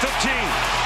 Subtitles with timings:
[0.00, 0.77] 15.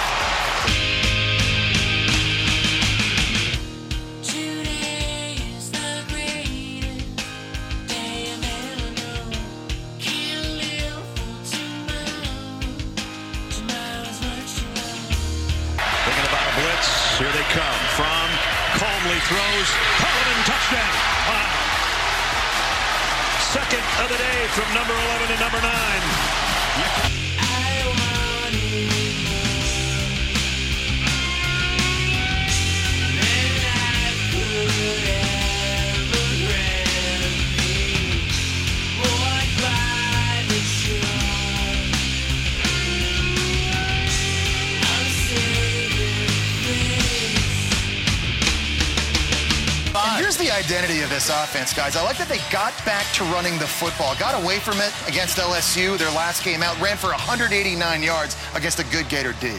[50.72, 51.96] Identity of this offense, guys.
[51.96, 55.36] I like that they got back to running the football, got away from it against
[55.36, 55.98] LSU.
[55.98, 59.52] Their last game out, ran for 189 yards against a good Gator D.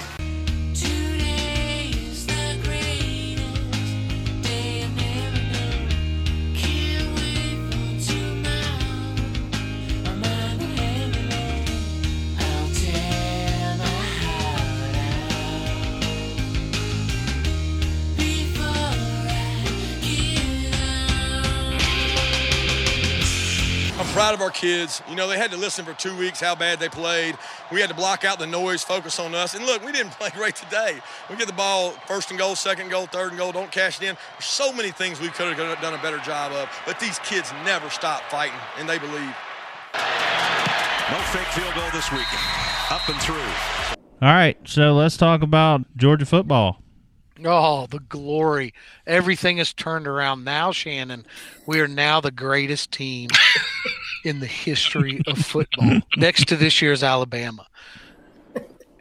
[24.43, 25.01] our kids.
[25.09, 27.37] You know, they had to listen for two weeks how bad they played.
[27.71, 29.55] We had to block out the noise, focus on us.
[29.55, 30.99] And look, we didn't play great today.
[31.29, 34.09] We get the ball first and goal, second goal, third and goal, don't cash it
[34.09, 34.17] in.
[34.33, 36.69] There's so many things we could have done a better job of.
[36.85, 39.33] But these kids never stop fighting, and they believe.
[41.11, 42.27] No fake field goal this week.
[42.91, 43.35] Up and through.
[44.21, 46.83] All right, so let's talk about Georgia football.
[47.43, 48.73] Oh, the glory.
[49.07, 51.25] Everything is turned around now, Shannon.
[51.65, 53.29] We are now the greatest team
[54.23, 57.65] in the history of football, next to this year's Alabama.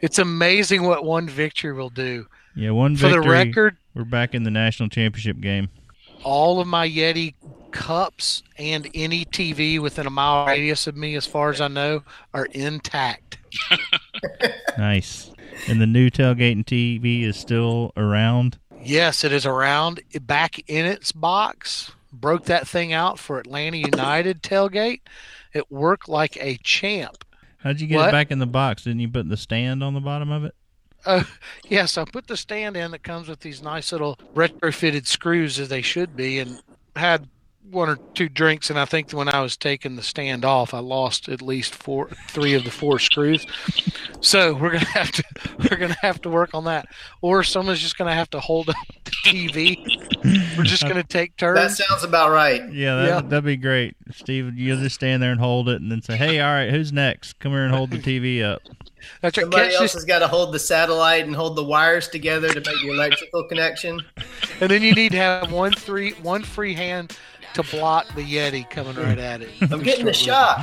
[0.01, 2.27] It's amazing what one victory will do.
[2.55, 3.17] Yeah, one victory.
[3.17, 5.69] For the record- we're back in the national championship game.
[6.23, 7.35] All of my Yeti
[7.71, 12.03] cups and any TV within a mile radius of me, as far as I know,
[12.33, 13.37] are intact.
[14.77, 15.31] Nice.
[15.67, 18.57] And the new tailgating TV is still around.
[18.81, 21.91] Yes, it is around back in its box.
[22.13, 25.01] Broke that thing out for Atlanta United tailgate.
[25.51, 27.25] It worked like a champ.
[27.57, 28.09] How'd you get What?
[28.09, 28.83] it back in the box?
[28.83, 30.55] Didn't you put the stand on the bottom of it?
[31.05, 31.23] Uh,
[31.67, 35.69] yes, I put the stand in that comes with these nice little retrofitted screws as
[35.69, 36.61] they should be, and
[36.95, 37.27] had
[37.69, 38.69] one or two drinks.
[38.69, 42.09] And I think when I was taking the stand off, I lost at least four,
[42.27, 43.45] three of the four screws.
[44.21, 45.23] So we're gonna have to
[45.69, 46.87] we're gonna have to work on that,
[47.21, 50.57] or someone's just gonna have to hold up the TV.
[50.57, 51.77] We're just gonna take turns.
[51.77, 52.71] That sounds about right.
[52.71, 53.21] Yeah, that, Yeah.
[53.21, 53.95] that'd be great.
[54.11, 56.91] Steve, you'll just stand there and hold it and then say, hey, all right, who's
[56.93, 57.39] next?
[57.39, 58.61] Come here and hold the TV up.
[59.21, 59.43] That's right.
[59.43, 62.47] Somebody Catch else this, has got to hold the satellite and hold the wires together
[62.47, 64.01] to make the electrical connection.
[64.61, 67.17] and then you need to have one three one free hand
[67.53, 69.49] to block the Yeti coming right at it.
[69.61, 70.59] I'm getting the shot.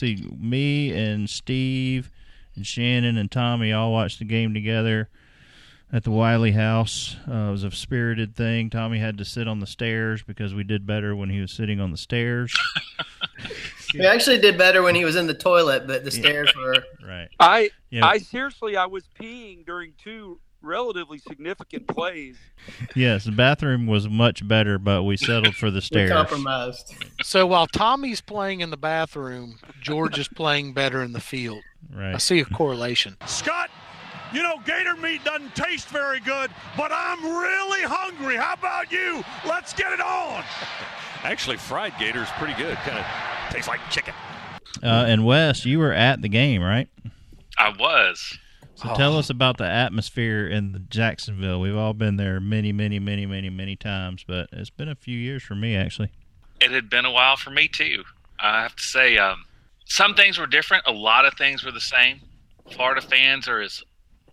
[0.00, 2.10] See, me and Steve
[2.56, 5.08] and Shannon and Tommy all watched the game together
[5.92, 7.16] at the Wiley house.
[7.28, 8.70] Uh, it was a spirited thing.
[8.70, 11.80] Tommy had to sit on the stairs because we did better when he was sitting
[11.80, 12.54] on the stairs.
[13.94, 16.76] We actually did better when he was in the toilet, but the stairs were.
[17.04, 17.28] right.
[17.40, 18.06] I Yeah.
[18.06, 22.36] I seriously I was peeing during two relatively significant plays.
[22.94, 26.10] Yes, the bathroom was much better, but we settled for the We stairs.
[26.10, 26.94] compromised.
[27.22, 31.62] So while Tommy's playing in the bathroom, George is playing better in the field.
[31.92, 32.14] Right.
[32.14, 33.16] I see a correlation.
[33.26, 33.70] Scott,
[34.32, 38.36] you know, gator meat doesn't taste very good, but I'm really hungry.
[38.36, 39.24] How about you?
[39.46, 40.44] Let's get it on.
[41.22, 42.76] Actually, fried gator is pretty good.
[42.78, 43.06] Kind of
[43.50, 44.14] tastes like chicken.
[44.82, 46.88] Uh, and Wes, you were at the game, right?
[47.58, 48.38] I was.
[48.82, 48.94] So Oh.
[48.94, 51.60] tell us about the atmosphere in the Jacksonville.
[51.60, 55.18] We've all been there many, many, many, many, many times, but it's been a few
[55.18, 56.10] years for me actually.
[56.60, 58.04] it had been a while for me too.
[58.38, 59.44] I have to say, um,
[59.86, 60.84] some things were different.
[60.86, 62.20] A lot of things were the same.
[62.70, 63.82] Florida fans are as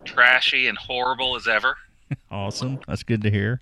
[0.05, 1.77] trashy and horrible as ever.
[2.31, 2.79] Awesome.
[2.87, 3.61] That's good to hear.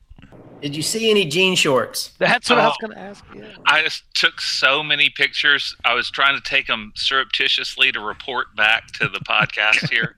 [0.65, 2.09] Did you see any jean shorts?
[2.17, 2.87] That's what I was Oh.
[2.87, 3.23] going to ask.
[3.35, 3.53] Yeah.
[3.67, 5.75] I just took so many pictures.
[5.85, 10.15] I was trying to take them surreptitiously to report back to the podcast here.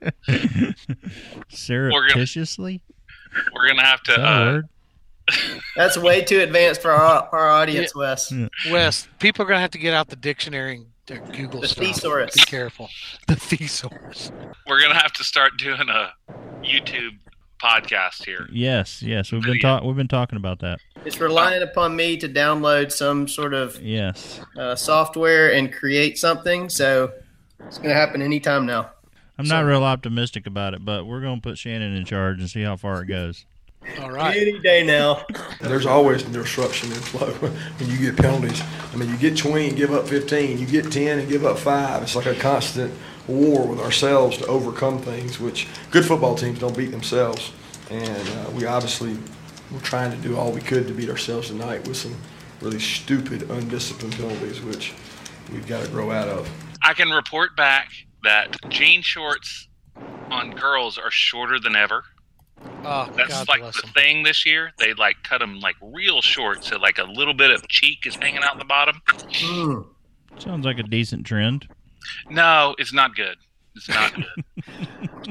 [1.49, 2.81] Surreptitiously?
[3.53, 4.11] We're gonna have to.
[4.13, 5.59] Is that Uh.
[5.75, 8.31] That's way too advanced for our, our audience, Wes.
[8.71, 11.67] Wes, people are going to have to get out the dictionary and uh, Google The
[11.67, 11.83] stuff.
[11.85, 12.35] thesaurus.
[12.35, 12.87] Be careful.
[13.27, 14.31] The thesaurus.
[14.65, 16.13] we're gonna have to start doing a
[16.63, 17.17] YouTube
[17.61, 18.47] podcast here.
[18.51, 19.31] Yes, yes.
[19.31, 19.75] We've been Video.
[19.77, 20.79] talk- we've been talking about that.
[21.05, 24.39] It's relying upon me to download some sort of Yes.
[24.57, 26.69] uh, software and create something.
[26.69, 27.11] So
[27.65, 28.91] it's going to happen anytime now.
[29.39, 32.49] I'm not real optimistic about it, but we're going to put Shannon in charge and
[32.49, 33.45] see how far it goes.
[34.01, 34.35] All right.
[34.35, 35.23] Any day now.
[35.61, 37.31] There's always disruption in flow
[37.79, 38.61] when you get penalties.
[38.91, 40.57] I mean, you get 20 and give up 15.
[40.57, 42.01] You get 10 and give up five.
[42.03, 42.91] It's like a constant
[43.27, 47.51] war with ourselves to overcome things, which good football teams don't beat themselves.
[47.89, 49.17] And uh, we obviously
[49.71, 52.15] were trying to do all we could to beat ourselves tonight with some
[52.61, 54.93] really stupid, undisciplined penalties, which
[55.51, 56.49] we've got to grow out of.
[56.83, 57.91] I can report back
[58.23, 59.67] that jean shorts
[60.29, 62.03] on girls are shorter than ever.
[62.83, 63.91] Oh, That's God like bless the them.
[63.91, 64.71] thing this year.
[64.79, 68.15] They like cut them like real short, so like a little bit of cheek is
[68.15, 69.01] hanging out the bottom.
[69.07, 69.85] Mm.
[70.39, 71.67] Sounds like a decent trend.
[72.29, 73.37] No, it's not good.
[73.75, 74.25] It's not good.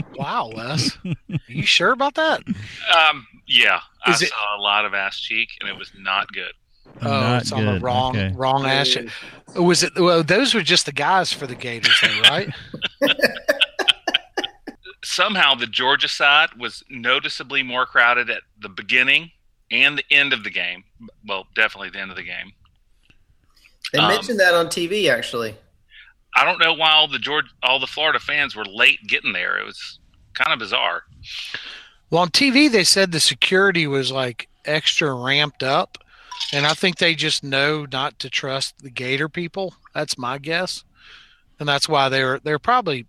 [0.17, 0.97] Wow, Wes.
[1.07, 1.15] Are
[1.49, 2.43] you sure about that?
[2.47, 6.53] um, yeah, I it- saw a lot of ass cheek, and it was not good.
[7.03, 8.33] Oh, Not it's on the wrong Okay.
[8.35, 8.97] wrong ass.
[9.55, 9.93] Was it?
[9.97, 12.49] Well, those were just the guys for the Gators, though, right?
[15.05, 19.31] Somehow, the Georgia side was noticeably more crowded at the beginning
[19.71, 20.85] and the end of the game.
[21.27, 22.53] Well, definitely the end of the game.
[23.93, 25.57] They Um, mentioned that on TV, actually.
[26.37, 29.59] I don't know why all the Georgia, all the Florida fans were late getting there.
[29.59, 29.99] It was
[30.35, 31.05] kind of bizarre.
[32.11, 35.99] Well, on TV they said the security was like extra ramped up,
[36.53, 39.75] and I think they just know not to trust the Gator people.
[39.95, 40.85] That's my guess,
[41.59, 43.07] and that's why they're they're probably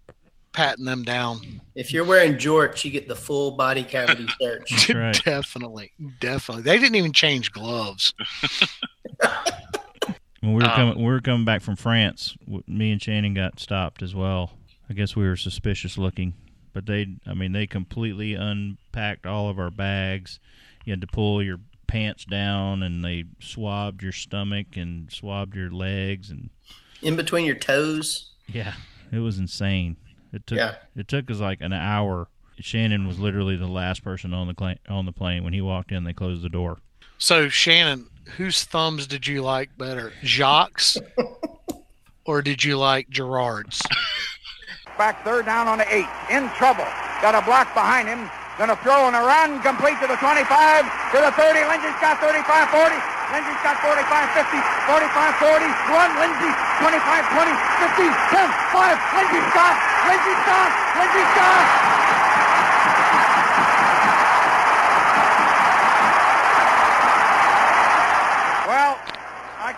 [0.54, 1.62] patting them down.
[1.76, 4.70] If you're wearing jorts, you get the full body cavity search.
[4.70, 5.24] That's right.
[5.26, 6.64] definitely, definitely.
[6.64, 8.14] They didn't even change gloves.
[10.48, 12.38] When we were Um, coming, we were coming back from France.
[12.68, 14.54] Me and Shannon got stopped as well.
[14.90, 16.36] I guess we were suspicious looking,
[16.72, 20.40] but they, I mean, they completely unpacked all of our bags.
[20.86, 25.70] You had to pull your pants down, and they swabbed your stomach and swabbed your
[25.70, 26.50] legs, and
[27.02, 28.32] In between your toes.
[28.48, 28.76] yeah,
[29.12, 29.98] it was insane.
[30.32, 30.76] It took Yeah.
[30.96, 32.30] it took us like an hour.
[32.58, 35.44] Shannon was literally the last person on the cla- on the plane.
[35.44, 36.80] When he walked in, they closed the door.
[37.18, 40.82] So Shannon, whose thumbs did you like better, Jacques,
[42.26, 43.82] or did you like Gerard's?
[44.98, 46.10] Back third down on the eight.
[46.30, 46.86] In trouble.
[47.22, 48.30] Got a block behind him.
[48.58, 49.62] Gonna throw on a run.
[49.62, 50.42] Complete to the 25,
[51.14, 51.62] to the 30.
[51.70, 52.42] Lindsay's got 35,
[52.74, 52.98] 40.
[53.30, 54.02] Lindsay's got 45,
[54.34, 54.58] 50,
[54.90, 55.70] 45, 40.
[55.94, 56.52] Run, Lindsay.
[56.82, 57.54] 25, 20,
[57.86, 58.98] 50, 10, 5.
[59.22, 59.76] Lindsay stop.
[60.10, 60.70] Lindsay stop.
[60.98, 61.97] Lindsay stop.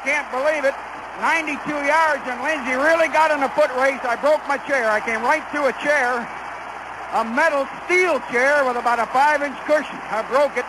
[0.04, 0.74] Can't believe it.
[1.20, 4.00] 92 yards, and Lindsay really got in a foot race.
[4.08, 4.90] I broke my chair.
[4.90, 6.24] I came right through a chair,
[7.12, 10.00] a metal steel chair with about a five-inch cushion.
[10.08, 10.64] I broke it.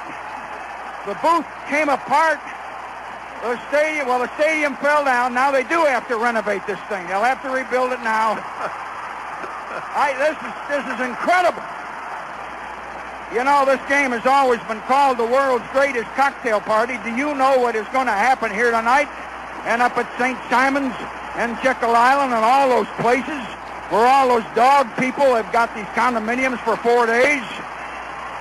[1.06, 2.42] The booth came apart.
[3.46, 5.32] The stadium, well, the stadium fell down.
[5.32, 7.06] Now they do have to renovate this thing.
[7.06, 8.36] They'll have to rebuild it now.
[9.94, 11.62] I, this is this is incredible.
[13.32, 16.98] You know, this game has always been called the world's greatest cocktail party.
[17.06, 19.06] Do you know what is going to happen here tonight?
[19.70, 20.34] And up at St.
[20.50, 20.94] Simon's
[21.38, 23.38] and Jekyll Island and all those places
[23.94, 27.46] where all those dog people have got these condominiums for four days?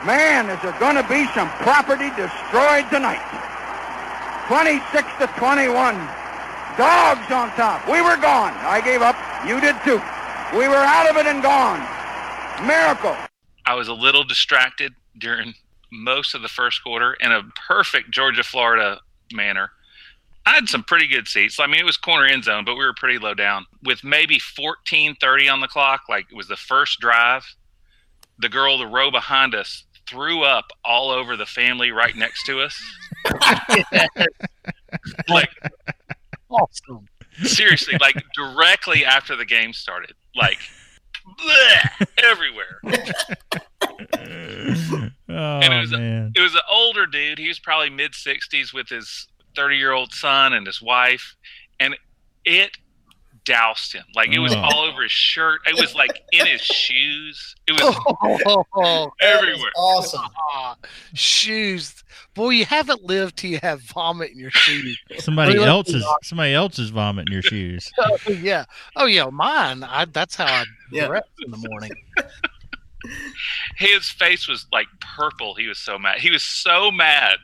[0.06, 3.22] Man, is there going to be some property destroyed tonight?
[4.50, 4.82] 26
[5.22, 5.70] to 21.
[6.82, 7.86] Dogs on top.
[7.86, 8.58] We were gone.
[8.66, 9.18] I gave up.
[9.46, 10.02] You did too.
[10.58, 11.86] We were out of it and gone.
[12.66, 13.29] Miracle.
[13.70, 15.54] I was a little distracted during
[15.92, 19.00] most of the first quarter in a perfect Georgia Florida
[19.32, 19.70] manner.
[20.44, 21.60] I had some pretty good seats.
[21.60, 23.68] I mean, it was corner end zone, but we were pretty low down.
[23.84, 27.44] With maybe 14:30 on the clock, like it was the first drive,
[28.40, 32.62] the girl the row behind us threw up all over the family right next to
[32.62, 32.76] us.
[35.30, 35.52] like
[36.50, 37.06] Awesome.
[37.44, 40.16] seriously, like directly after the game started.
[40.36, 40.58] Like
[41.42, 42.80] bleh, everywhere.
[45.32, 46.32] Oh and it was man.
[46.36, 47.38] it was an older dude.
[47.38, 51.36] He was probably mid sixties with his thirty year old son and his wife,
[51.80, 51.96] and
[52.46, 52.72] it
[53.50, 54.04] doused him.
[54.16, 54.60] Like it was Oh.
[54.60, 55.62] all over his shirt.
[55.66, 57.56] It was like in his shoes.
[57.68, 57.96] It was
[58.76, 59.72] Oh, everywhere.
[59.76, 60.22] Awesome.
[61.14, 62.04] shoes.
[62.36, 64.98] Boy, you haven't lived till you have vomit in your shoes.
[65.18, 65.66] Somebody Really?
[65.66, 67.92] else's somebody else's vomit in your shoes.
[68.00, 68.66] Oh, yeah.
[68.96, 69.26] Oh, yeah.
[69.32, 69.84] Mine.
[69.84, 71.08] I, that's how I Yeah.
[71.08, 71.92] dress in the morning.
[73.78, 74.88] His face was like
[75.18, 75.56] purple.
[75.56, 76.20] He was so mad.
[76.20, 77.38] He was so mad.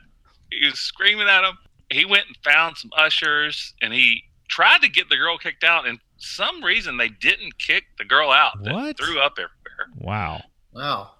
[0.50, 1.58] He was screaming at him.
[1.90, 5.86] He went and found some ushers and he tried to get the girl kicked out.
[5.86, 8.62] And some reason they didn't kick the girl out.
[8.64, 8.96] That What?
[8.98, 9.88] threw up everywhere.
[9.98, 10.42] Wow.
[10.72, 11.10] Wow.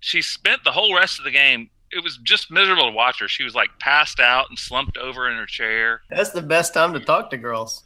[0.00, 1.70] she spent the whole rest of the game.
[1.90, 3.28] It was just miserable to watch her.
[3.28, 6.00] She was like passed out and slumped over in her chair.
[6.10, 7.84] That's the best time to talk to girls.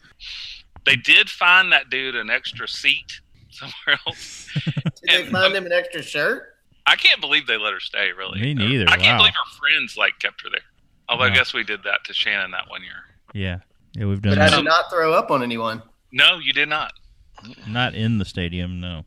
[0.85, 4.49] They did find that dude an extra seat somewhere else.
[4.55, 6.55] Did they find him an extra shirt?
[6.87, 8.13] I can't believe they let her stay.
[8.13, 8.85] Really, Me neither.
[8.89, 10.61] I can't believe her friends like kept her there.
[11.09, 13.03] Although I guess we did that to Shannon that one year.
[13.35, 13.59] Yeah.
[13.97, 15.83] Yeah, we've done But I did not throw up on anyone.
[16.13, 16.93] No, you did not.
[17.67, 19.05] Not in the stadium, no.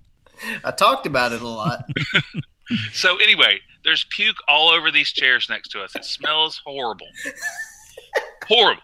[0.63, 1.85] I talked about it a lot.
[2.93, 5.95] So anyway, there's puke all over these chairs next to us.
[5.95, 7.07] It smells horrible.
[8.47, 8.83] horrible.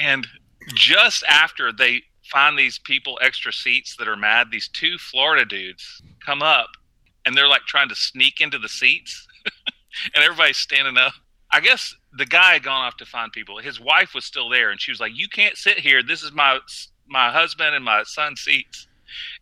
[0.00, 0.26] And
[0.74, 6.00] just after they find these people extra seats that are mad, these two Florida dudes
[6.24, 6.68] come up
[7.26, 9.26] and they're like trying to sneak into the seats
[10.14, 11.14] and everybody's standing up.
[11.50, 13.58] I guess the guy had gone off to find people.
[13.58, 16.02] His wife was still there and she was like, "You can't sit here.
[16.02, 16.58] This is my
[17.08, 18.86] my husband and my son's seats."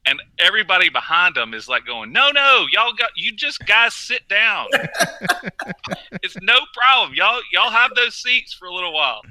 [0.06, 4.28] and everybody behind them is like going, "No, no, y'all got you just guys sit
[4.28, 4.66] down.
[6.22, 7.14] it's no problem.
[7.14, 9.22] Y'all y'all have those seats for a little while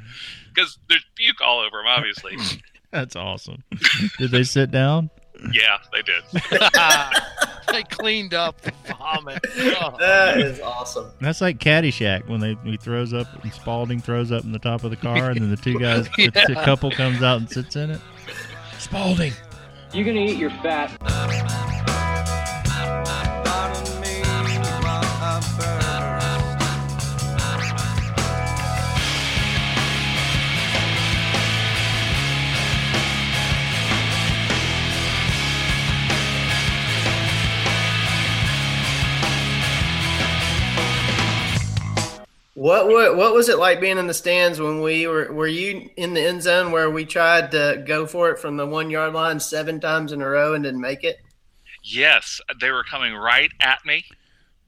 [0.53, 1.87] because there's puke all over them.
[1.87, 2.37] Obviously,
[2.91, 3.63] That's awesome.
[4.17, 5.09] Did they sit down?
[5.53, 6.23] Yeah, they did.
[7.71, 9.39] they cleaned up the vomit.
[9.57, 9.95] Oh.
[9.99, 11.11] That is awesome.
[11.19, 14.83] That's like Caddyshack when they he throws up and Spalding throws up in the top
[14.83, 17.75] of the car, and then the two guys, the, the couple comes out and sits
[17.75, 18.01] in it.
[18.79, 19.33] Spalding.
[19.93, 20.91] You're gonna eat your fat.
[42.57, 45.31] What, what what was it like being in the stands when we were?
[45.31, 48.65] Were you in the end zone where we tried to go for it from the
[48.65, 51.19] one yard line seven times in a row and didn't make it?
[51.83, 54.05] Yes, they were coming right at me.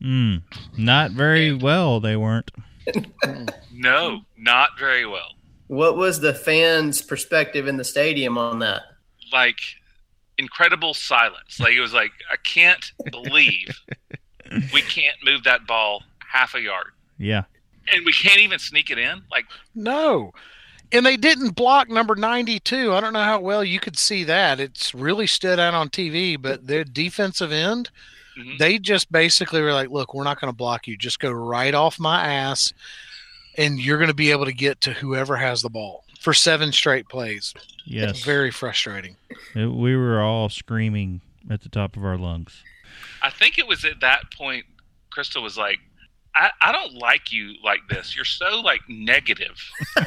[0.04, 0.44] Mm,
[0.78, 2.00] not very well.
[2.00, 2.52] They weren't.
[3.72, 5.36] No, not very well.
[5.68, 8.82] What was the fans' perspective in the stadium on that?
[9.32, 9.60] Like
[10.38, 11.60] incredible silence.
[11.60, 13.82] Like it was like I can't believe
[14.74, 17.44] we can't move that ball half a yard, Yeah.
[17.94, 19.24] And we can't even sneak it in.
[19.32, 20.34] Like No.
[20.92, 22.94] And they didn't block number 92.
[22.94, 24.60] I don't know how well you could see that.
[24.60, 27.92] It's really stood out on TV, but their defensive end,
[28.38, 28.58] Mhm.
[28.58, 30.98] they just basically were like, look, we're not going to block you.
[30.98, 32.74] Just go right off my ass,
[33.56, 36.72] and you're going to be able to get to whoever has the ball for seven
[36.72, 37.54] straight plays.
[37.86, 38.24] Yes.
[38.24, 39.16] Very frustrating.
[39.56, 42.64] It- we were all screaming at the top of our lungs.
[43.22, 44.66] I think it was at that point
[45.12, 45.80] Crystal was like,
[46.36, 48.16] I, I don't like you like this.
[48.16, 49.58] You're so like negative.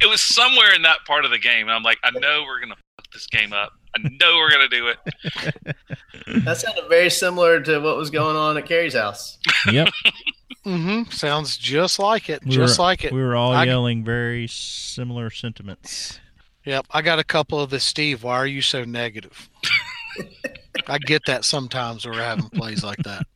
[0.00, 1.62] it was somewhere in that part of the game.
[1.68, 3.72] And I'm like, I know we're gonna fuck this game up.
[3.96, 5.74] I know we're gonna do it.
[6.44, 9.38] That sounded very similar to what was going on at Carrie's house.
[9.70, 9.88] Yep.
[10.64, 11.10] Mm-hmm.
[11.10, 12.44] Sounds just like it.
[12.44, 13.12] We just were, like it.
[13.12, 16.18] We were all I- yelling very similar sentiments.
[16.64, 18.24] Yep, I got a couple of the Steve.
[18.24, 19.48] Why are you so negative?
[20.88, 23.26] I get that sometimes when we're having plays like that.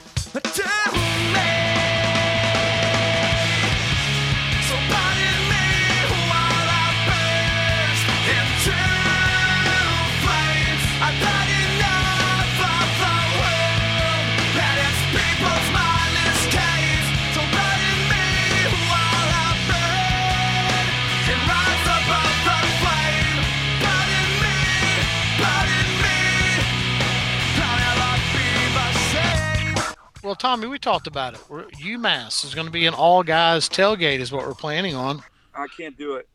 [30.31, 31.41] Well, Tommy, we talked about it.
[31.49, 35.25] We're, UMass is going to be an all guys tailgate, is what we're planning on.
[35.57, 36.29] I can't do it.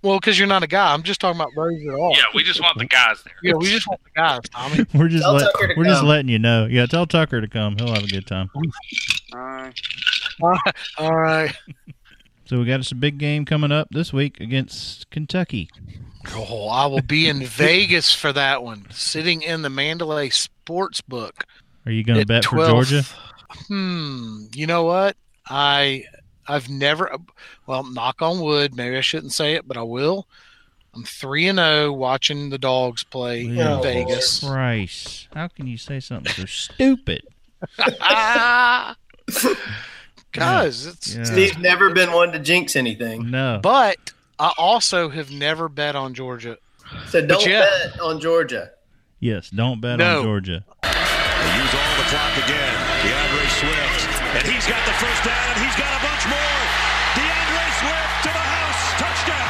[0.00, 0.94] Well, because you're not a guy.
[0.94, 2.14] I'm just talking about those at all.
[2.16, 3.34] Yeah, we just want the guys there.
[3.42, 4.86] Yeah, we just want the guys, Tommy.
[4.94, 6.64] We're just let, to we're just letting you know.
[6.64, 7.76] Yeah, tell Tucker to come.
[7.76, 8.48] He'll have a good time.
[9.34, 9.70] Uh,
[10.96, 11.54] All right.
[12.46, 15.68] So we got us a big game coming up this week against Kentucky.
[16.34, 21.44] Oh, I will be in Vegas for that one, sitting in the Mandalay Sports Book.
[21.88, 23.02] Are you going to at bet for Georgia?
[23.68, 24.44] Hmm.
[24.54, 25.16] You know what?
[25.48, 26.04] I
[26.46, 27.16] I've never.
[27.66, 28.76] Well, knock on wood.
[28.76, 30.28] Maybe I shouldn't say it, but I will.
[30.94, 34.40] I'm three and zero watching the dogs play in Oh, Vegas.
[34.44, 35.28] Christ.
[35.34, 37.22] How can you say something so stupid?
[40.32, 41.24] Guys, it's Yeah.
[41.24, 43.30] Steve's never been one to jinx anything.
[43.30, 43.60] No.
[43.62, 46.58] But I also have never bet on Georgia.
[47.08, 47.60] So don't yeah.
[47.92, 48.72] bet on Georgia.
[49.20, 50.18] Yes, don't bet No.
[50.18, 50.64] on Georgia.
[52.08, 52.74] Clock again.
[53.04, 54.08] D'Andre Swift.
[54.36, 56.56] And he's got the first down, and he's got a bunch more.
[57.16, 58.82] D'Andre Swift to the house.
[58.96, 59.48] Touchdown.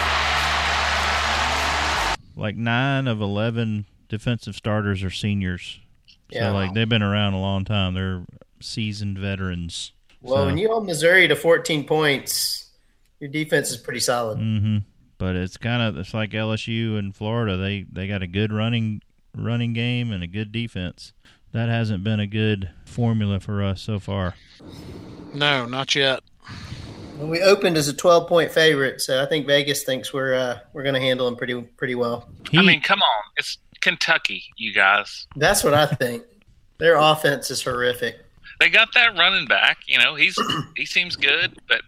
[2.36, 5.78] Like nine of 11 defensive starters are seniors.
[6.30, 6.48] Yeah.
[6.48, 7.94] So, like, they've been around a long time.
[7.94, 8.24] They're
[8.60, 9.92] seasoned veterans.
[10.20, 12.70] Well, when you hold Missouri to 14 points,
[13.20, 14.38] your defense is pretty solid.
[14.38, 14.78] Mm-hmm.
[15.16, 17.56] But it's kind of it's like LSU and Florida.
[17.56, 19.02] They they got a good running
[19.36, 21.12] running game and a good defense.
[21.52, 24.34] That hasn't been a good formula for us so far.
[25.32, 26.20] No, not yet.
[27.16, 30.58] Well, we opened as a 12 point favorite, so I think Vegas thinks we're uh,
[30.72, 32.28] we're going to handle them pretty pretty well.
[32.54, 33.22] I mean, come on.
[33.36, 35.26] It's Kentucky, you guys.
[35.36, 36.24] That's what I think.
[36.78, 38.16] Their offense is horrific.
[38.60, 39.78] They got that running back.
[39.86, 40.36] You know, he's
[40.76, 41.82] he seems good, but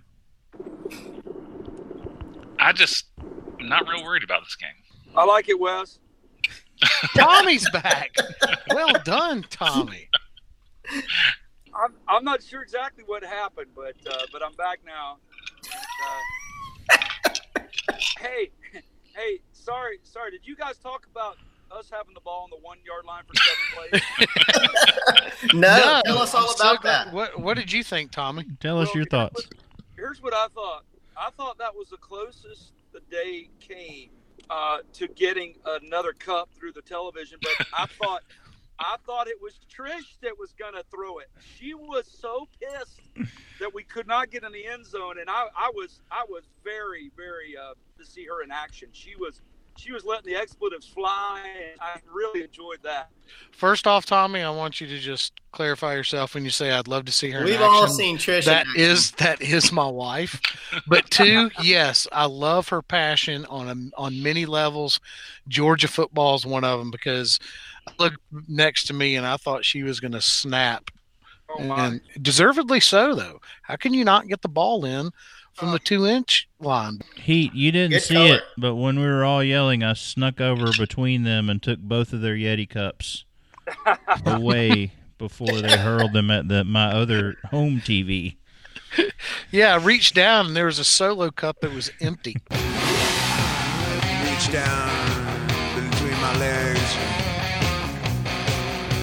[2.59, 3.07] I just
[3.59, 4.71] I'm not real worried about this game.
[5.17, 5.99] I like it, Wes.
[7.17, 8.15] Tommy's back.
[8.71, 10.09] well done, Tommy.
[11.75, 15.19] I'm, I'm not sure exactly what happened, but uh, but I'm back now.
[16.91, 16.99] And,
[17.59, 17.63] uh,
[18.19, 18.51] hey,
[19.15, 20.31] hey, sorry, sorry.
[20.33, 21.37] Did you guys talk about
[21.71, 24.03] us having the ball on the one yard line for seven plays?
[25.55, 27.15] No, tell us all I'm about glad- that.
[27.15, 28.45] What What did you think, Tommy?
[28.61, 29.49] Tell us your thoughts.
[29.97, 30.85] Here's what I thought.
[31.17, 34.11] I thought that was the closest the day came
[34.51, 38.23] uh, to getting another cup through the television, but I thought.
[38.83, 41.29] I thought it was Trish that was going to throw it.
[41.59, 43.03] She was so pissed
[43.61, 46.45] that we could not get in the end zone, and I, I was I was
[46.65, 48.89] very very uh, to see her in action.
[48.93, 49.43] She was
[49.81, 53.11] she was letting the expletives fly, and I really enjoyed that.
[53.53, 57.05] First off, Tommy, I want you to just clarify yourself when you say I'd love
[57.07, 57.45] to see her.
[57.45, 58.45] We've all seen Trish.
[58.45, 60.41] That in is that is my wife.
[60.87, 65.01] But two, yes, I love her passion on a, on many levels.
[65.49, 67.39] Georgia football is one of them because
[67.87, 70.91] I looked next to me and I thought she was going to snap,
[71.49, 71.87] Oh my!
[71.87, 73.15] and deservedly so.
[73.15, 75.11] Though, how can you not get the ball in
[75.61, 77.01] from the two inch line?
[77.17, 78.35] Heat, you didn't Good see color.
[78.37, 82.13] it, but when we were all yelling, I snuck over between them and took both
[82.13, 83.25] of their Yeti cups
[84.27, 88.37] away before they hurled them at the my other home TV.
[89.53, 92.35] Yeah, I reached down and there was a solo cup that was empty.
[92.51, 92.59] Reach
[94.53, 95.49] down
[95.91, 96.97] between my legs,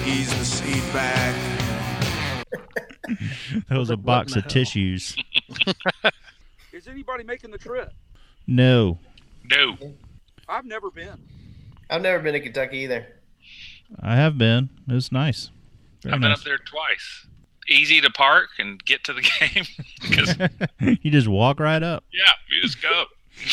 [0.06, 1.34] ease the seat back.
[3.70, 5.16] That was a box of tissues.
[6.88, 7.92] Is anybody making the trip?
[8.46, 8.98] No,
[9.44, 9.76] No.
[10.48, 11.18] I've never been.
[11.90, 13.06] I've never been to Kentucky either.
[14.00, 14.70] I have been.
[14.88, 15.50] It was nice.
[16.02, 16.38] Very I've been nice.
[16.38, 17.26] up there twice.
[17.68, 19.66] Easy to park and get to the game
[20.00, 22.04] because you just walk right up.
[22.10, 23.04] yeah, you just go.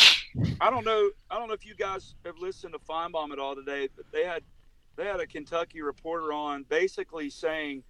[0.62, 1.10] I don't know.
[1.30, 4.24] I don't know if you guys have listened to Finebaum at all today, but they
[4.24, 4.44] had
[4.96, 7.84] they had a Kentucky reporter on, basically saying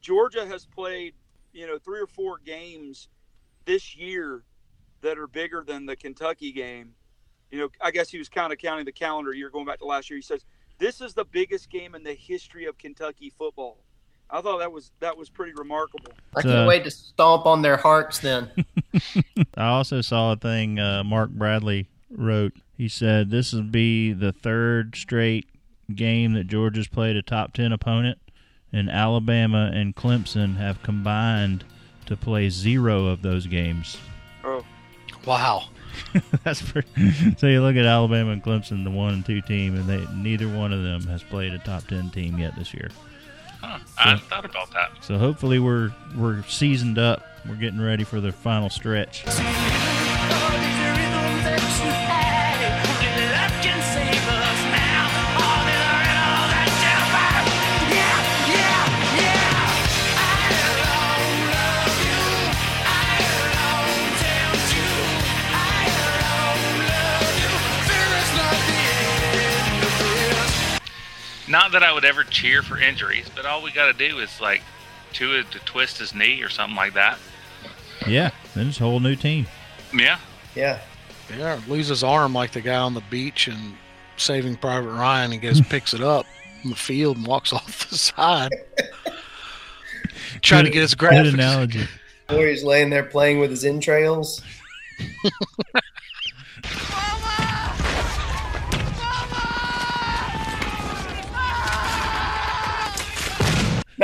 [0.00, 1.14] Georgia has played,
[1.52, 3.06] you know, three or four games
[3.66, 4.42] this year
[5.02, 6.94] that are bigger than the Kentucky game.
[7.50, 9.84] You know, I guess he was kind of counting the calendar year going back to
[9.84, 10.18] last year.
[10.18, 10.44] He says
[10.78, 13.78] this is the biggest game in the history of Kentucky football.
[14.30, 16.12] I thought that was that was pretty remarkable.
[16.36, 18.50] I can't wait to stomp on their hearts then.
[19.56, 22.52] I also saw a thing uh, Mark Bradley wrote.
[22.76, 25.46] He said this would be the third straight
[25.94, 28.18] game that Georgia's played a top 10 opponent,
[28.72, 31.64] and Alabama and Clemson have combined
[32.06, 33.98] to play zero of those games.
[34.44, 34.64] Oh,
[35.26, 35.64] Wow.
[36.44, 36.88] That's pretty.
[37.36, 40.48] So you look at Alabama and Clemson, the one and two team, and they neither
[40.48, 42.90] one of them has played a top 10 team yet this year.
[43.60, 44.90] Huh, I hadn't thought about that.
[45.02, 47.24] So hopefully we're we're seasoned up.
[47.48, 49.24] We're getting ready for the final stretch.
[71.50, 74.40] Not that I would ever cheer for injuries, but all we got to do is
[74.40, 74.62] like
[75.12, 77.18] Tua to twist his knee or something like that.
[78.06, 79.46] Yeah, then it's a whole new team.
[79.92, 80.18] Yeah.
[80.54, 80.78] Yeah.
[81.36, 83.74] Yeah, lose his arm like the guy on the beach and
[84.16, 85.32] Saving Private Ryan.
[85.32, 86.26] He goes, picks it up
[86.64, 88.52] in the field and walks off the side.
[90.42, 91.34] Trying to get his Good graphics.
[91.34, 91.88] analogy.
[92.28, 94.40] Or he's laying there playing with his entrails.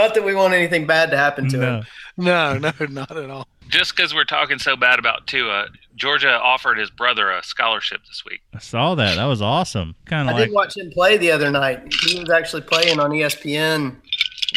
[0.06, 1.86] Not that we want anything bad to happen to him.
[2.16, 3.48] No, no, not at all.
[3.68, 5.66] Just because we're talking so bad about Tua,
[5.96, 8.40] Georgia offered his brother a scholarship this week.
[8.54, 9.16] I saw that.
[9.16, 9.96] That was awesome.
[10.04, 11.92] Kind I of like did watch him play the other night.
[12.06, 13.96] He was actually playing on ESPN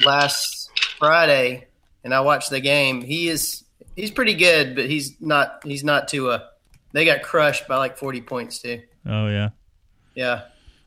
[0.06, 1.66] last Friday,
[2.04, 3.02] and I watched the game.
[3.02, 3.64] He is
[3.96, 6.48] he's pretty good, but he's not he's not Tua.
[6.92, 8.84] They got crushed by like forty points too.
[9.08, 9.50] Oh yeah.
[10.14, 10.42] Yeah.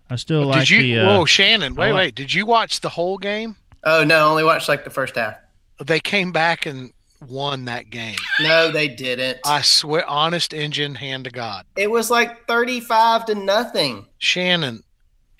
[0.09, 0.83] I still Did like you?
[0.83, 0.99] the.
[1.01, 1.75] Uh, whoa, Shannon!
[1.75, 2.15] Wait, like- wait.
[2.15, 3.57] Did you watch the whole game?
[3.85, 5.37] Oh no, I only watched like the first half.
[5.85, 6.93] They came back and
[7.29, 8.17] won that game.
[8.41, 9.39] No, they didn't.
[9.45, 11.65] I swear, honest engine, hand to God.
[11.77, 14.07] It was like thirty-five to nothing.
[14.19, 14.83] Shannon,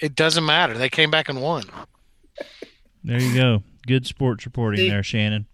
[0.01, 0.75] it doesn't matter.
[0.77, 1.65] They came back and won.
[3.05, 3.63] There you go.
[3.87, 5.47] Good sports reporting See- there, Shannon.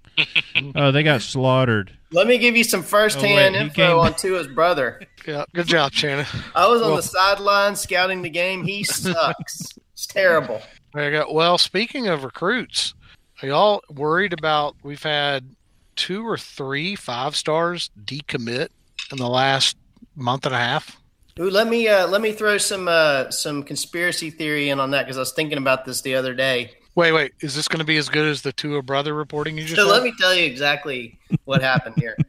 [0.74, 1.92] oh, they got slaughtered.
[2.10, 5.00] Let me give you some first-hand Oh, wait, he info came- on Tua's brother.
[5.26, 6.26] Yeah, good job, Shannon.
[6.54, 8.64] I was on Well- the sideline scouting the game.
[8.64, 9.78] He sucks.
[9.92, 10.60] it's terrible.
[10.98, 11.32] There you go.
[11.32, 12.92] Well, speaking of recruits,
[13.40, 14.74] are y'all worried about?
[14.82, 15.54] We've had
[15.94, 18.70] two or three five stars decommit
[19.12, 19.76] in the last
[20.16, 21.00] month and a half.
[21.38, 25.04] Ooh, let me uh, let me throw some uh, some conspiracy theory in on that
[25.04, 26.72] because I was thinking about this the other day.
[26.96, 27.32] Wait, wait.
[27.42, 29.76] Is this going to be as good as the Tua brother reporting you just?
[29.76, 29.92] So had?
[29.92, 32.16] let me tell you exactly what happened here.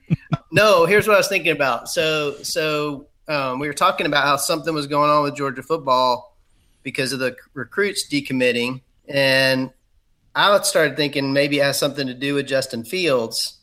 [0.51, 1.89] No, here's what I was thinking about.
[1.89, 6.28] So so um, we were talking about how something was going on with Georgia football
[6.83, 9.71] because of the recruits decommitting, and
[10.35, 13.59] I started thinking maybe it has something to do with Justin Fields,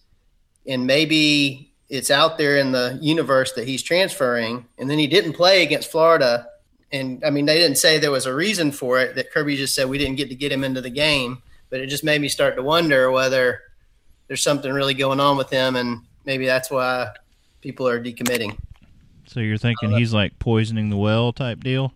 [0.67, 5.35] and maybe it's out there in the universe that he's transferring, and then he didn't
[5.35, 6.47] play against Florida.
[6.93, 9.15] And I mean, they didn't say there was a reason for it.
[9.15, 11.87] That Kirby just said we didn't get to get him into the game, but it
[11.87, 13.61] just made me start to wonder whether
[14.29, 17.11] there's something really going on with him, and maybe that's why
[17.61, 18.59] people are decommitting.
[19.27, 21.93] So you're thinking he's like poisoning the well type deal?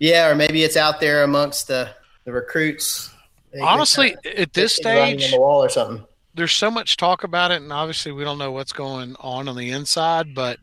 [0.00, 1.90] Yeah, or maybe it's out there amongst the
[2.24, 3.14] the recruits.
[3.52, 6.04] They- Honestly, they- at this stage, the wall or something.
[6.34, 9.56] there's so much talk about it, and obviously we don't know what's going on on
[9.56, 10.34] the inside.
[10.34, 10.58] But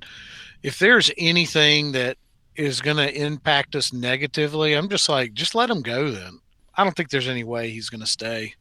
[0.63, 2.17] if there's anything that
[2.55, 6.09] is going to impact us negatively, I'm just like, just let him go.
[6.11, 6.39] Then
[6.75, 8.53] I don't think there's any way he's going to stay.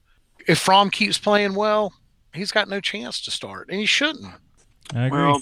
[0.47, 1.93] If Fromm keeps playing well,
[2.35, 4.35] he's got no chance to start, and he shouldn't.
[4.95, 5.23] I agree.
[5.23, 5.41] Well,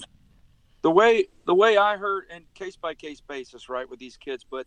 [0.81, 4.45] the way the way I heard, and case by case basis, right, with these kids,
[4.49, 4.65] but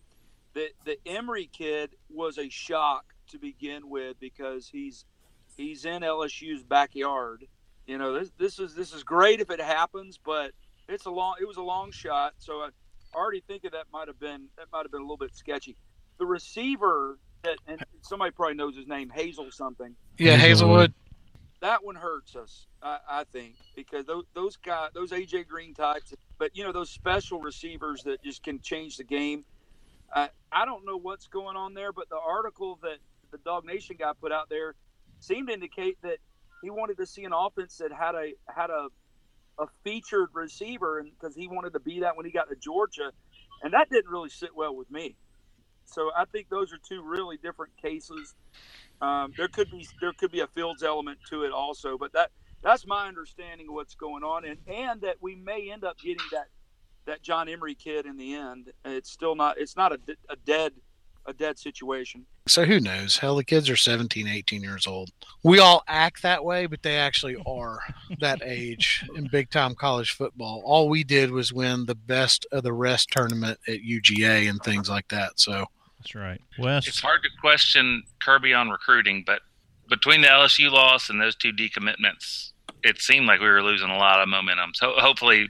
[0.54, 5.04] the the Emery kid was a shock to begin with because he's
[5.56, 7.46] he's in LSU's backyard.
[7.86, 10.52] You know, this this is this is great if it happens, but
[10.88, 12.34] it's a long it was a long shot.
[12.38, 12.68] So I
[13.14, 15.76] already think that might have been that might have been a little bit sketchy.
[16.18, 20.92] The receiver that and somebody probably knows his name, Hazel something Yeah, Haselwood.
[21.60, 26.12] that one hurts us, I, I think, because those those guys, those AJ Green types,
[26.38, 29.44] but you know those special receivers that just can change the game.
[30.12, 32.98] I I don't know what's going on there, but the article that
[33.32, 34.76] the DawgNation guy put out there
[35.20, 36.18] seemed to indicate that
[36.62, 38.88] he wanted to see an offense that had a had a
[39.58, 43.12] a featured receiver, and because he wanted to be that when he got to Georgia,
[43.62, 45.16] and that didn't really sit well with me.
[45.86, 48.36] So I think those are two really different cases.
[49.02, 52.32] Um, there could be there could be a Fields element to it also, but that
[52.62, 56.28] that's my understanding of what's going on, and and that we may end up getting
[56.32, 56.48] that
[57.08, 58.72] that John Emery kid in the end.
[58.84, 59.98] It's still not it's not a,
[60.30, 60.72] a dead
[61.26, 62.24] a dead situation.
[62.46, 63.18] So who knows?
[63.18, 65.10] Hell, the kids are 17, 18 years old.
[65.42, 67.80] We all act that way, but they actually are
[68.20, 70.62] that age in big time college football.
[70.64, 74.88] All we did was win the best of the rest tournament at UGA and things
[74.88, 75.38] like that.
[75.38, 75.66] So
[75.98, 76.40] That's right.
[76.58, 79.42] Wes, It's hard to question Kirby on recruiting, but
[79.90, 83.98] between the LSU loss and those two decommitments, it seemed like we were losing a
[83.98, 84.72] lot of momentum.
[84.74, 85.48] So hopefully,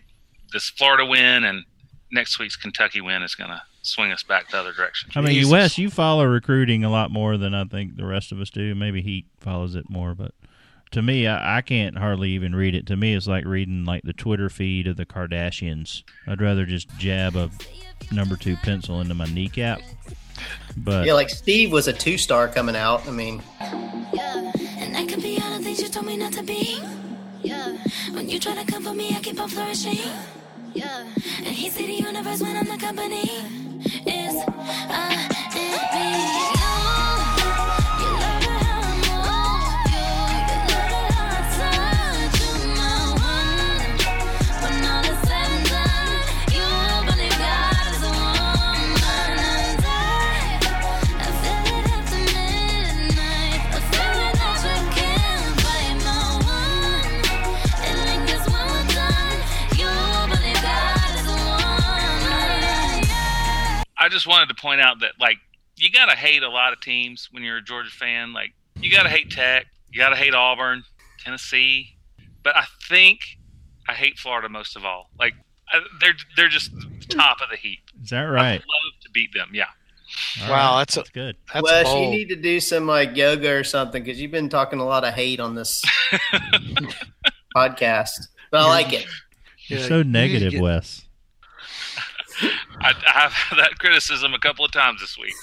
[0.53, 1.65] this Florida win and
[2.11, 5.11] next week's Kentucky win is going to swing us back the other direction.
[5.15, 5.53] I mean, Jesus.
[5.53, 8.75] Wes, you follow recruiting a lot more than I think the rest of us do.
[8.75, 10.33] Maybe he follows it more, but
[10.93, 12.87] to me, I, I can't hardly even read it.
[12.87, 16.03] To me, it's like reading like the Twitter feed of the Kardashians.
[16.27, 17.51] I'd rather just jab a
[18.13, 19.81] number two pencil into my kneecap.
[20.77, 23.07] But Yeah, like Steve was a two star coming out.
[23.07, 26.43] I mean, Yeah, and I could be all the things you told me not to
[26.43, 26.81] be.
[28.19, 29.97] When you try to come for me, I keep on flourishing.
[30.75, 31.07] Yeah,
[31.39, 33.23] and he see the universe when I'm the company.
[34.05, 34.43] Is
[34.91, 35.38] I
[64.09, 65.37] I just wanted to point out that like
[65.77, 68.33] you gotta hate a lot of teams when you're a Georgia fan.
[68.33, 70.83] Like you gotta hate Tech, you gotta hate Auburn,
[71.23, 71.97] Tennessee,
[72.43, 73.21] but I think
[73.87, 75.11] I hate Florida most of all.
[75.19, 75.35] Like
[75.71, 76.71] I, they're they're just
[77.11, 77.81] top of the heap.
[78.03, 78.61] Is that I'd right?
[78.61, 79.51] love to beat them.
[79.53, 79.65] Yeah.
[80.43, 80.79] All Wow, right.
[80.81, 81.37] that's a- that's good.
[81.53, 84.79] That's Wes, you need to do some like yoga or something because you've been talking
[84.81, 85.85] a lot of hate on this
[87.55, 88.29] podcast.
[88.51, 89.07] But I like it.
[89.67, 91.05] You're Yeah, so you negative, get- Wes.
[92.81, 95.35] I, I have had that criticism a couple of times this week.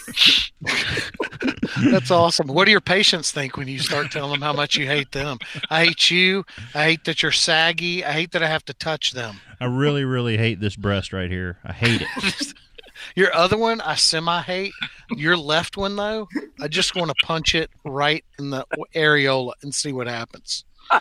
[1.91, 2.47] That's awesome.
[2.47, 5.39] What do your patients think when you start telling them how much you hate them?
[5.69, 6.45] I hate you.
[6.73, 8.03] I hate that you're saggy.
[8.05, 9.39] I hate that I have to touch them.
[9.59, 11.57] I really, really hate this breast right here.
[11.63, 12.53] I hate it.
[13.15, 14.73] Your other one, I semi hate.
[15.11, 16.27] Your left one, though,
[16.61, 20.63] I just want to punch it right in the areola and see what happens.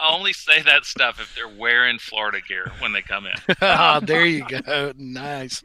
[0.00, 3.32] I only say that stuff if they're wearing Florida gear when they come in.
[3.60, 4.92] Ah, there you go.
[4.96, 5.62] Nice.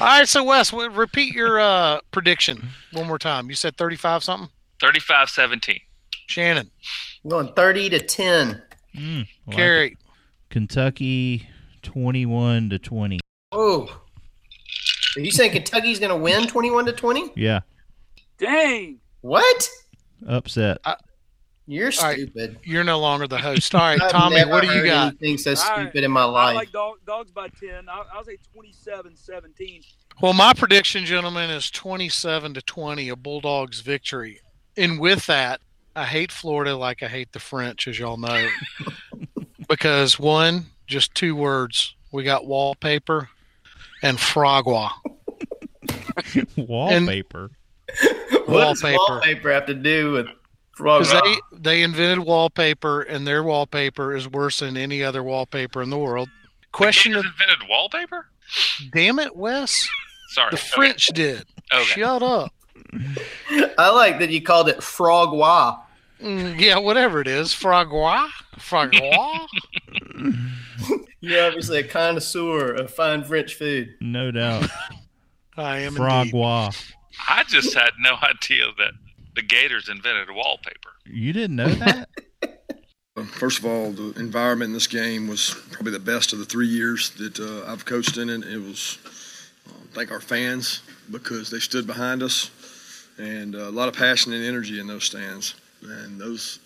[0.00, 3.48] All right, so Wes, repeat your uh, prediction one more time.
[3.48, 4.48] You said 35 something?
[4.80, 5.80] 35 17.
[6.26, 6.70] Shannon,
[7.24, 8.62] I'm going 30 to 10.
[8.96, 9.98] Mm, I like it.
[10.50, 11.48] Kentucky,
[11.82, 13.20] twenty-one to twenty.
[13.52, 14.02] Oh.
[15.16, 17.32] Are you saying Kentucky's going to win 21 to 20?
[17.36, 17.60] Yeah,
[18.38, 19.00] Dang.
[19.22, 19.68] What?
[20.26, 20.78] upset.
[21.68, 22.16] You're All right.
[22.16, 22.58] stupid.
[22.62, 23.74] you're no longer the host.
[23.74, 25.08] All right, Tommy, what do you heard got?
[25.08, 25.82] Anything so All right.
[25.82, 26.34] stupid in my life.
[26.42, 26.54] I life.
[26.56, 27.88] like dog, dogs by 10.
[27.88, 29.82] I, I'll say 27 17.
[30.22, 34.40] Well, my prediction, gentlemen, is 27 to 20, a Bulldogs victory.
[34.76, 35.60] And with that,
[35.94, 38.48] I hate Florida like I hate the French, as y'all know.
[39.68, 41.94] because one, just two words.
[42.12, 43.28] We got wallpaper
[44.02, 44.90] and fragua.
[46.56, 47.50] Wallpaper.
[48.46, 48.98] what does wallpaper.
[49.08, 50.36] wallpaper have to do with frog?
[50.76, 55.90] Because they, they invented wallpaper, and their wallpaper is worse than any other wallpaper in
[55.90, 56.28] the world.
[56.72, 58.26] Question The of, invented wallpaper?
[58.92, 59.88] damn it, Wes.
[60.28, 60.50] Sorry.
[60.50, 60.66] The Okay.
[60.74, 61.44] French did.
[61.72, 61.84] Okay.
[61.84, 62.52] Shut up.
[63.78, 65.80] I like that you called it frogwa.
[66.22, 67.52] Mm, yeah, whatever it is.
[67.54, 68.28] Fragua?
[68.56, 69.46] Fragua?
[71.20, 73.94] You're obviously a connoisseur of fine French food.
[74.00, 74.68] No doubt.
[75.56, 76.00] I am indeed.
[76.32, 76.92] Frogwa.
[77.28, 78.92] I just had no idea that
[79.36, 80.90] the Gators invented wallpaper.
[81.04, 82.08] You didn't know that?
[83.26, 86.66] First of all, the environment in this game was probably the best of the three
[86.66, 88.44] years that uh, I've coached in it.
[88.44, 88.98] It was
[89.66, 92.50] uh, thank our fans because they stood behind us,
[93.18, 95.54] and uh, a lot of passion and energy in those stands.
[95.82, 96.58] And those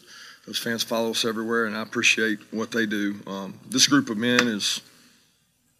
[0.47, 3.21] those fans follow us everywhere, and I appreciate what they do.
[3.27, 4.81] Um, this group of men is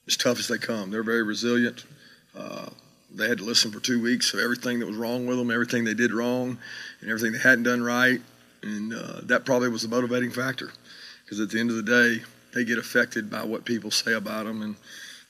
[0.07, 0.91] as tough as they come.
[0.91, 1.85] They're very resilient.
[3.13, 5.85] They had to listen for two weeks of everything that was wrong with them, everything
[5.85, 6.59] they did wrong,
[7.01, 8.21] and everything they hadn't done right
[8.63, 10.71] and uh, that probably was the motivating factor
[11.25, 12.23] because at the end of the day
[12.55, 14.77] they get affected by what people say about them and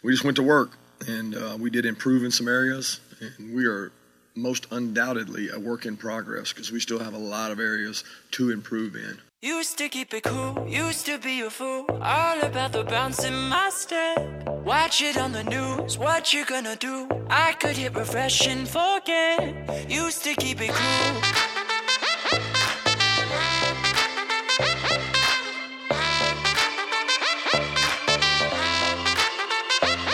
[0.03, 0.73] we just went to work
[1.07, 3.93] and uh, we did improve in some areas and we are
[4.35, 8.51] most undoubtedly a work in progress because we still have a lot of areas to
[8.51, 11.87] improve in Used to keep it cool, used to be a fool.
[12.03, 14.47] All about the bounce in my step.
[14.67, 17.09] Watch it on the news, what you gonna do?
[17.31, 19.91] I could hit refresh and forget.
[19.91, 21.23] Used to keep it cool.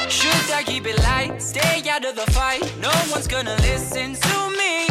[0.09, 1.43] Should I keep it light?
[1.43, 2.63] Stay out of the fight.
[2.81, 4.86] No one's gonna listen to me.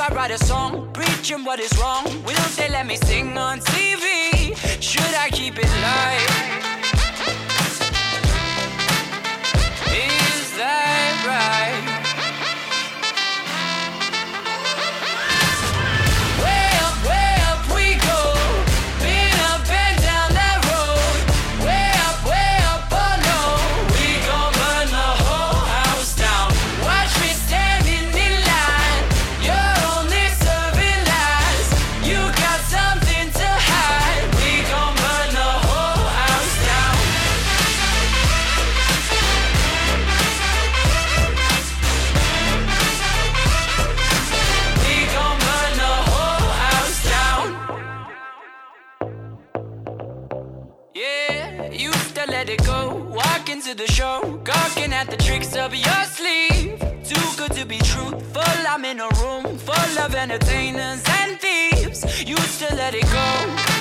[0.00, 3.58] If I write a song preaching what is wrong, will they let me sing on
[3.58, 4.54] TV?
[4.80, 6.27] Should I keep it light?
[53.68, 56.80] Into the show, gawking at the tricks of your sleeve.
[57.04, 58.42] Too good to be truthful.
[58.66, 62.02] I'm in a room full of entertainers and thieves.
[62.26, 63.77] Used to let it go.